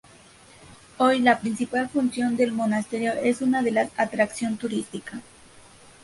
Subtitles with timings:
[0.97, 3.61] Hoy la principal función del monasterio es de una
[3.97, 5.21] atracción turística.